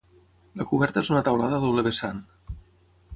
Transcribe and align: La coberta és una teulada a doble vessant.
La 0.61 0.65
coberta 0.71 1.03
és 1.05 1.11
una 1.13 1.21
teulada 1.27 1.59
a 1.59 1.63
doble 1.65 1.83
vessant. 1.91 2.25